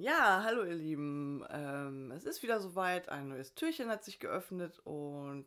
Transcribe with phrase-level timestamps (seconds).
[0.00, 1.44] Ja, hallo ihr Lieben.
[1.50, 5.44] Ähm, es ist wieder soweit, ein neues Türchen hat sich geöffnet und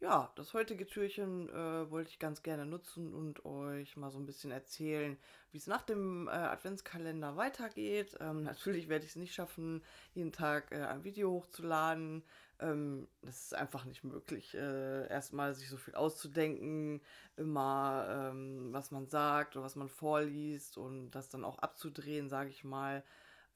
[0.00, 4.26] ja, das heutige Türchen äh, wollte ich ganz gerne nutzen und euch mal so ein
[4.26, 5.16] bisschen erzählen,
[5.50, 8.18] wie es nach dem äh, Adventskalender weitergeht.
[8.20, 9.82] Ähm, natürlich werde ich es nicht schaffen,
[10.12, 12.22] jeden Tag äh, ein Video hochzuladen.
[12.60, 17.00] Ähm, das ist einfach nicht möglich, äh, erstmal sich so viel auszudenken,
[17.38, 22.50] immer ähm, was man sagt oder was man vorliest und das dann auch abzudrehen, sage
[22.50, 23.02] ich mal.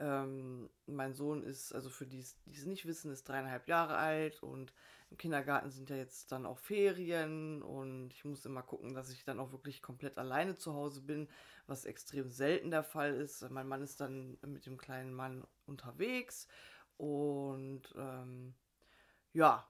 [0.01, 4.43] Ähm, mein Sohn ist, also für die, die es nicht wissen, ist dreieinhalb Jahre alt
[4.43, 4.73] und
[5.11, 9.25] im Kindergarten sind ja jetzt dann auch Ferien und ich muss immer gucken, dass ich
[9.25, 11.29] dann auch wirklich komplett alleine zu Hause bin,
[11.67, 13.49] was extrem selten der Fall ist.
[13.51, 16.49] Mein Mann ist dann mit dem kleinen Mann unterwegs
[16.97, 18.55] und ähm,
[19.35, 19.69] ja,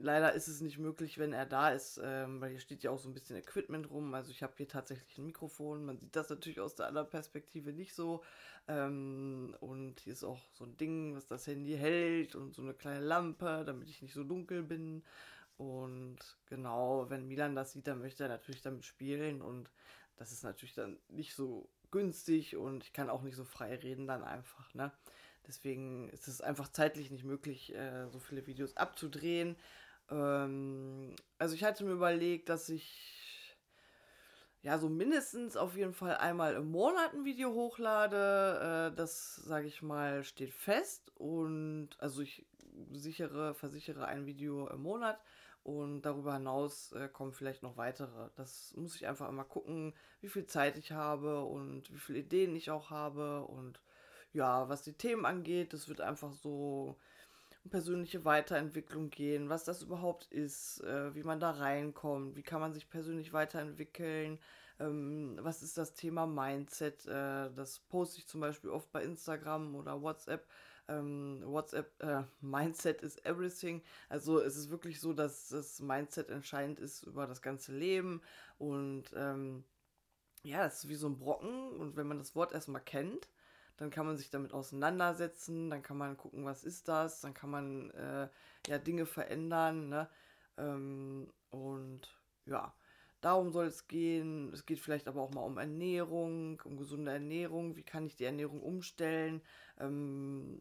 [0.00, 2.98] leider ist es nicht möglich, wenn er da ist, ähm, weil hier steht ja auch
[2.98, 4.14] so ein bisschen Equipment rum.
[4.14, 5.84] Also ich habe hier tatsächlich ein Mikrofon.
[5.84, 8.22] Man sieht das natürlich aus der anderen Perspektive nicht so.
[8.68, 12.74] Ähm, und hier ist auch so ein Ding, was das Handy hält und so eine
[12.74, 15.02] kleine Lampe, damit ich nicht so dunkel bin.
[15.56, 19.42] Und genau, wenn Milan das sieht, dann möchte er natürlich damit spielen.
[19.42, 19.70] Und
[20.16, 24.06] das ist natürlich dann nicht so günstig und ich kann auch nicht so frei reden
[24.06, 24.92] dann einfach, ne?
[25.46, 29.56] Deswegen ist es einfach zeitlich nicht möglich, äh, so viele Videos abzudrehen.
[30.10, 33.56] Ähm, also ich hatte mir überlegt, dass ich
[34.62, 38.90] ja so mindestens auf jeden Fall einmal im Monat ein Video hochlade.
[38.92, 41.12] Äh, das, sage ich mal, steht fest.
[41.16, 42.46] Und also ich
[42.92, 45.20] sichere, versichere ein Video im Monat.
[45.64, 48.30] Und darüber hinaus äh, kommen vielleicht noch weitere.
[48.36, 52.56] Das muss ich einfach immer gucken, wie viel Zeit ich habe und wie viele Ideen
[52.56, 53.42] ich auch habe.
[53.44, 53.80] Und
[54.32, 56.96] ja, was die Themen angeht, das wird einfach so
[57.70, 62.74] persönliche Weiterentwicklung gehen, was das überhaupt ist, äh, wie man da reinkommt, wie kann man
[62.74, 64.38] sich persönlich weiterentwickeln,
[64.80, 69.74] ähm, was ist das Thema Mindset, äh, das poste ich zum Beispiel oft bei Instagram
[69.74, 70.46] oder WhatsApp.
[70.88, 73.82] Ähm, WhatsApp, äh, Mindset is everything.
[74.08, 78.22] Also es ist wirklich so, dass das Mindset entscheidend ist über das ganze Leben
[78.58, 79.64] und ähm,
[80.42, 83.28] ja, das ist wie so ein Brocken und wenn man das Wort erstmal kennt,
[83.78, 87.50] dann kann man sich damit auseinandersetzen, dann kann man gucken, was ist das, dann kann
[87.50, 88.28] man äh,
[88.66, 90.08] ja Dinge verändern, ne?
[90.58, 92.00] Ähm, und
[92.44, 92.74] ja,
[93.20, 94.52] darum soll es gehen.
[94.52, 97.76] Es geht vielleicht aber auch mal um Ernährung, um gesunde Ernährung.
[97.76, 99.42] Wie kann ich die Ernährung umstellen?
[99.78, 100.60] Ähm,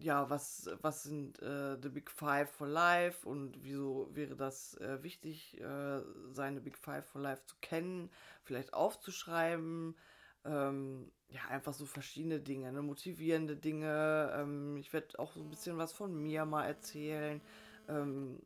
[0.00, 5.02] ja, was, was sind äh, The Big Five for Life und wieso wäre das äh,
[5.02, 6.00] wichtig, äh,
[6.30, 8.10] seine Big Five for Life zu kennen,
[8.42, 9.96] vielleicht aufzuschreiben?
[10.44, 12.82] Ähm, ja, einfach so verschiedene Dinge, ne?
[12.82, 14.32] motivierende Dinge.
[14.36, 17.40] Ähm, ich werde auch so ein bisschen was von mir mal erzählen.
[17.88, 18.40] Ähm,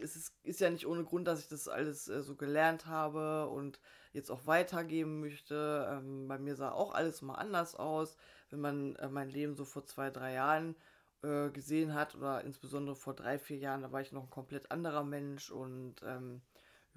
[0.00, 3.48] es ist, ist, ja nicht ohne Grund, dass ich das alles äh, so gelernt habe
[3.48, 3.80] und
[4.12, 5.88] jetzt auch weitergeben möchte.
[5.90, 8.16] Ähm, bei mir sah auch alles mal anders aus.
[8.50, 10.74] Wenn man äh, mein Leben so vor zwei, drei Jahren
[11.22, 14.70] äh, gesehen hat oder insbesondere vor drei, vier Jahren, da war ich noch ein komplett
[14.70, 16.40] anderer Mensch und ähm,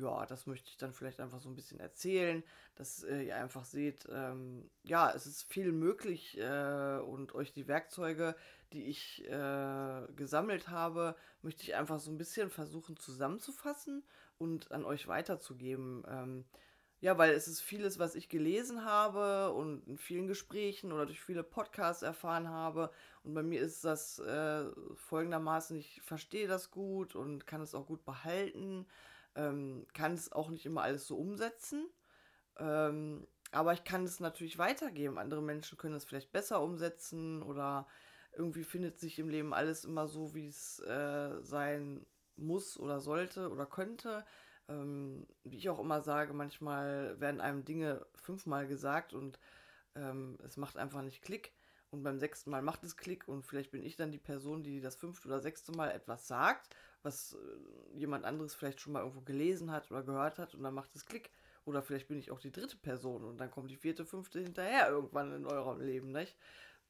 [0.01, 2.44] ja, das möchte ich dann vielleicht einfach so ein bisschen erzählen,
[2.75, 7.67] dass äh, ihr einfach seht, ähm, ja, es ist viel möglich äh, und euch die
[7.67, 8.35] Werkzeuge,
[8.73, 14.03] die ich äh, gesammelt habe, möchte ich einfach so ein bisschen versuchen zusammenzufassen
[14.38, 16.03] und an euch weiterzugeben.
[16.07, 16.45] Ähm,
[17.01, 21.19] ja, weil es ist vieles, was ich gelesen habe und in vielen Gesprächen oder durch
[21.19, 22.91] viele Podcasts erfahren habe.
[23.23, 27.88] Und bei mir ist das äh, folgendermaßen, ich verstehe das gut und kann es auch
[27.88, 28.85] gut behalten
[29.36, 31.90] ähm, kann es auch nicht immer alles so umsetzen.
[32.58, 35.18] Ähm, aber ich kann es natürlich weitergeben.
[35.18, 37.88] Andere Menschen können es vielleicht besser umsetzen oder
[38.34, 42.06] irgendwie findet sich im Leben alles immer so, wie es äh, sein
[42.38, 44.25] muss oder sollte oder könnte.
[44.69, 49.38] Ähm, wie ich auch immer sage, manchmal werden einem Dinge fünfmal gesagt und
[49.96, 51.53] ähm, es macht einfach nicht Klick.
[51.90, 54.80] Und beim sechsten Mal macht es Klick und vielleicht bin ich dann die Person, die
[54.80, 59.22] das fünfte oder sechste Mal etwas sagt was äh, jemand anderes vielleicht schon mal irgendwo
[59.22, 61.31] gelesen hat oder gehört hat und dann macht es Klick.
[61.63, 64.89] Oder vielleicht bin ich auch die dritte Person und dann kommt die vierte, fünfte hinterher
[64.89, 66.35] irgendwann in eurem Leben, nicht?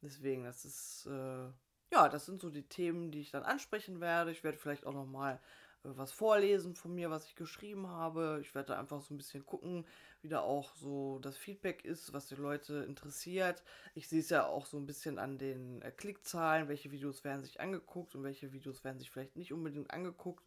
[0.02, 1.50] Deswegen, das ist, äh,
[1.92, 4.32] ja, das sind so die Themen, die ich dann ansprechen werde.
[4.32, 5.40] Ich werde vielleicht auch nochmal
[5.84, 8.40] was vorlesen von mir, was ich geschrieben habe.
[8.42, 9.86] Ich werde da einfach so ein bisschen gucken,
[10.22, 13.64] wie da auch so das Feedback ist, was die Leute interessiert.
[13.96, 17.44] Ich sehe es ja auch so ein bisschen an den äh, Klickzahlen, welche Videos werden
[17.44, 20.46] sich angeguckt und welche Videos werden sich vielleicht nicht unbedingt angeguckt.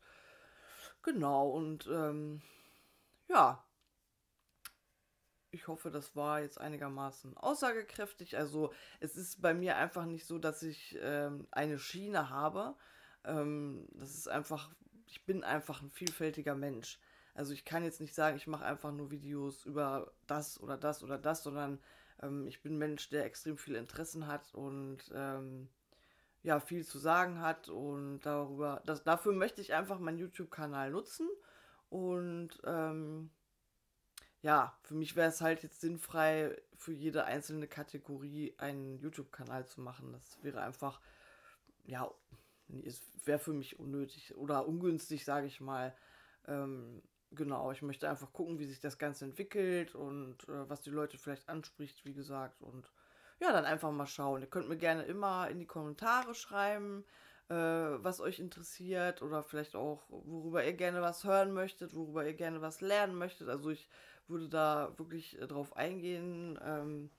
[1.03, 2.41] Genau, und ähm,
[3.29, 3.65] ja,
[5.55, 8.37] ich hoffe, das war jetzt einigermaßen aussagekräftig.
[8.37, 12.75] Also es ist bei mir einfach nicht so, dass ich ähm, eine Schiene habe.
[13.25, 14.75] Ähm, das ist einfach,
[15.15, 16.99] ich bin einfach ein vielfältiger Mensch.
[17.35, 21.03] Also ich kann jetzt nicht sagen, ich mache einfach nur Videos über das oder das
[21.03, 21.79] oder das, sondern
[22.23, 25.69] Ähm, ich bin ein Mensch, der extrem viele Interessen hat und ähm,
[26.43, 31.29] ja, viel zu sagen hat und darüber, das, dafür möchte ich einfach meinen YouTube-Kanal nutzen
[31.91, 33.31] und ähm,
[34.43, 39.81] ja, für mich wäre es halt jetzt sinnfrei, für jede einzelne Kategorie einen YouTube-Kanal zu
[39.81, 40.13] machen.
[40.13, 41.01] Das wäre einfach,
[41.85, 42.11] ja,
[42.85, 45.95] es wäre für mich unnötig oder ungünstig, sage ich mal.
[46.47, 47.03] Ähm,
[47.33, 51.19] genau, ich möchte einfach gucken, wie sich das Ganze entwickelt und äh, was die Leute
[51.19, 52.63] vielleicht anspricht, wie gesagt.
[52.63, 52.91] Und
[53.41, 54.43] ja, dann einfach mal schauen.
[54.43, 57.05] Ihr könnt mir gerne immer in die Kommentare schreiben,
[57.49, 62.35] äh, was euch interessiert oder vielleicht auch, worüber ihr gerne was hören möchtet, worüber ihr
[62.35, 63.49] gerne was lernen möchtet.
[63.49, 63.89] Also ich
[64.29, 66.59] würde da wirklich äh, drauf eingehen.
[66.63, 67.11] Ähm,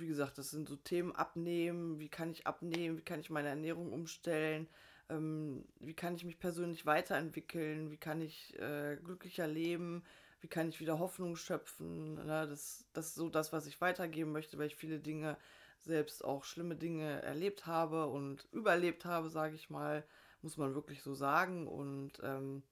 [0.00, 3.48] wie gesagt, das sind so Themen abnehmen, wie kann ich abnehmen, wie kann ich meine
[3.48, 4.68] Ernährung umstellen,
[5.08, 10.04] ähm, wie kann ich mich persönlich weiterentwickeln, wie kann ich äh, glücklicher leben,
[10.40, 12.14] wie kann ich wieder Hoffnung schöpfen.
[12.14, 12.46] Ne?
[12.48, 15.36] Das, das ist so das, was ich weitergeben möchte, weil ich viele Dinge,
[15.84, 20.04] selbst auch schlimme Dinge erlebt habe und überlebt habe, sage ich mal,
[20.42, 21.66] muss man wirklich so sagen.
[21.66, 22.62] Und ähm,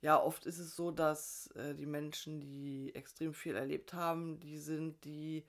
[0.00, 4.58] ja, oft ist es so, dass äh, die Menschen, die extrem viel erlebt haben, die
[4.58, 5.44] sind, die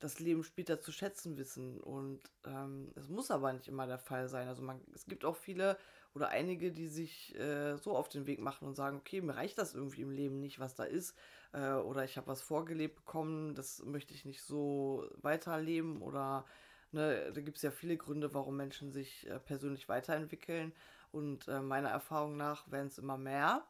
[0.00, 1.78] das Leben später zu schätzen wissen.
[1.80, 4.48] Und ähm, es muss aber nicht immer der Fall sein.
[4.48, 5.76] Also man, es gibt auch viele
[6.14, 9.58] oder einige, die sich äh, so auf den Weg machen und sagen, okay, mir reicht
[9.58, 11.16] das irgendwie im Leben nicht, was da ist.
[11.52, 16.02] Äh, oder ich habe was vorgelebt bekommen, das möchte ich nicht so weiterleben.
[16.02, 16.46] Oder
[16.92, 20.72] ne, da gibt es ja viele Gründe, warum Menschen sich äh, persönlich weiterentwickeln.
[21.12, 23.64] Und äh, meiner Erfahrung nach werden es immer mehr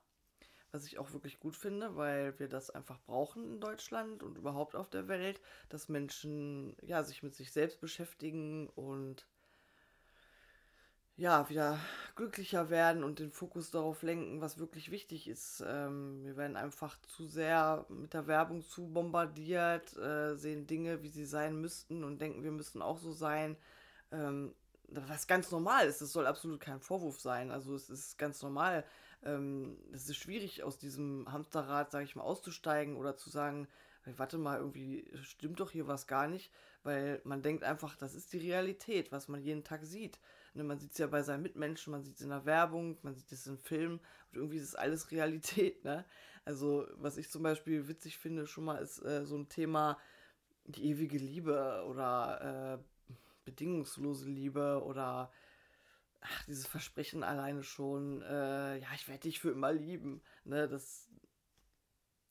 [0.73, 4.77] was ich auch wirklich gut finde, weil wir das einfach brauchen in Deutschland und überhaupt
[4.77, 9.27] auf der Welt, dass Menschen ja sich mit sich selbst beschäftigen und
[11.21, 11.79] ja, wieder
[12.17, 15.63] glücklicher werden und den Fokus darauf lenken, was wirklich wichtig ist.
[15.67, 21.11] Ähm, wir werden einfach zu sehr mit der Werbung zu bombardiert, äh, sehen Dinge, wie
[21.11, 23.59] sie sein müssten und denken, wir müssten auch so sein.
[24.13, 24.55] Ähm,
[24.89, 27.51] was ganz normal ist, es soll absolut kein Vorwurf sein.
[27.51, 28.85] Also es ist ganz normal,
[29.25, 33.69] ähm, es ist schwierig, aus diesem Hamsterrad, sage ich mal, auszusteigen oder zu sagen,
[34.17, 36.51] warte mal, irgendwie stimmt doch hier was gar nicht,
[36.83, 40.19] weil man denkt einfach, das ist die Realität, was man jeden Tag sieht.
[40.55, 43.15] Ne, man sieht es ja bei seinen Mitmenschen, man sieht es in der Werbung, man
[43.15, 44.01] sieht es in Filmen
[44.31, 45.85] und irgendwie ist es alles Realität.
[45.85, 46.05] Ne?
[46.45, 49.99] Also, was ich zum Beispiel witzig finde, schon mal ist äh, so ein Thema,
[50.65, 52.81] die ewige Liebe oder
[53.11, 53.15] äh,
[53.45, 55.31] bedingungslose Liebe oder
[56.21, 60.23] ach, dieses Versprechen alleine schon, äh, ja, ich werde dich für immer lieben.
[60.45, 61.09] Ne, das,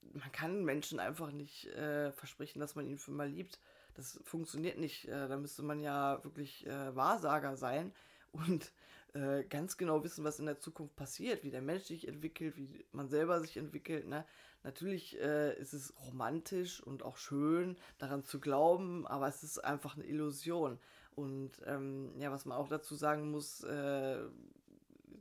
[0.00, 3.60] man kann Menschen einfach nicht äh, versprechen, dass man ihn für immer liebt.
[3.94, 5.08] Das funktioniert nicht.
[5.08, 7.92] Äh, da müsste man ja wirklich äh, Wahrsager sein
[8.32, 8.72] und
[9.14, 12.84] äh, ganz genau wissen, was in der Zukunft passiert, wie der Mensch sich entwickelt, wie
[12.92, 14.06] man selber sich entwickelt.
[14.06, 14.24] Ne?
[14.62, 19.96] Natürlich äh, ist es romantisch und auch schön, daran zu glauben, aber es ist einfach
[19.96, 20.78] eine Illusion.
[21.14, 24.18] Und ähm, ja, was man auch dazu sagen muss, äh,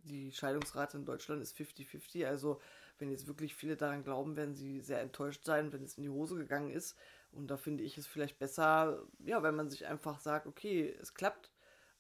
[0.06, 2.26] die Scheidungsrate in Deutschland ist 50-50.
[2.26, 2.60] Also
[3.00, 6.10] wenn jetzt wirklich viele daran glauben, werden sie sehr enttäuscht sein, wenn es in die
[6.10, 6.98] Hose gegangen ist.
[7.32, 11.14] Und da finde ich es vielleicht besser, ja, wenn man sich einfach sagt, okay, es
[11.14, 11.52] klappt.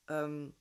[0.07, 0.53] Ähm,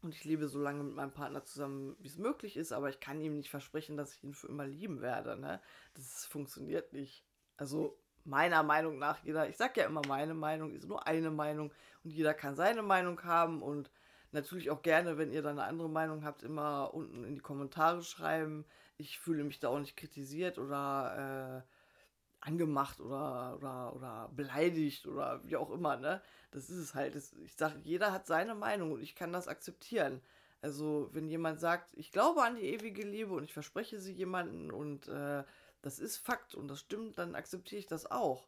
[0.00, 3.00] und ich lebe so lange mit meinem Partner zusammen, wie es möglich ist, aber ich
[3.00, 5.36] kann ihm nicht versprechen, dass ich ihn für immer lieben werde.
[5.36, 5.60] Ne?
[5.94, 7.24] Das funktioniert nicht.
[7.56, 11.72] Also meiner Meinung nach, jeder, ich sag ja immer, meine Meinung ist nur eine Meinung
[12.04, 13.90] und jeder kann seine Meinung haben und
[14.32, 18.02] natürlich auch gerne, wenn ihr dann eine andere Meinung habt, immer unten in die Kommentare
[18.02, 18.64] schreiben.
[18.98, 25.40] Ich fühle mich da auch nicht kritisiert oder äh, angemacht oder, oder, oder beleidigt oder
[25.44, 26.22] wie auch immer, ne?
[26.50, 27.16] Das ist es halt.
[27.16, 30.20] Ich sage, jeder hat seine Meinung und ich kann das akzeptieren.
[30.60, 34.70] Also, wenn jemand sagt, ich glaube an die ewige Liebe und ich verspreche sie jemanden
[34.70, 35.44] und äh,
[35.88, 38.46] das ist Fakt und das stimmt, dann akzeptiere ich das auch.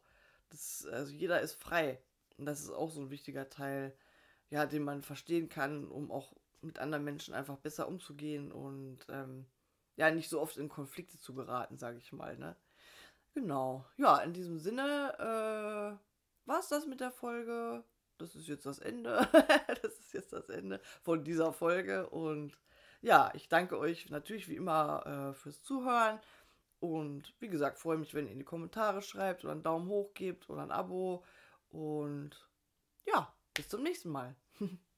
[0.51, 1.99] Das, also jeder ist frei.
[2.37, 3.97] Und das ist auch so ein wichtiger Teil,
[4.51, 9.47] ja, den man verstehen kann, um auch mit anderen Menschen einfach besser umzugehen und ähm,
[9.95, 12.55] ja, nicht so oft in Konflikte zu geraten, sage ich mal, ne?
[13.33, 13.87] Genau.
[13.97, 17.83] Ja, in diesem Sinne äh, war es das mit der Folge.
[18.19, 19.27] Das ist jetzt das Ende.
[19.81, 22.07] das ist jetzt das Ende von dieser Folge.
[22.07, 22.55] Und
[23.01, 26.19] ja, ich danke euch natürlich wie immer äh, fürs Zuhören.
[26.81, 30.15] Und wie gesagt, freue mich, wenn ihr in die Kommentare schreibt oder einen Daumen hoch
[30.15, 31.23] gebt oder ein Abo.
[31.69, 32.31] Und
[33.05, 34.35] ja, bis zum nächsten Mal.